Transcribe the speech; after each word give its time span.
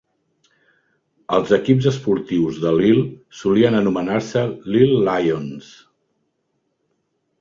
Els 1.37 1.51
equips 1.57 1.89
esportius 1.91 2.57
de 2.63 2.73
Lyle 2.79 3.03
solien 3.41 3.77
anomenar-se 3.83 4.47
Lyle 4.77 4.99
Lions. 5.11 5.69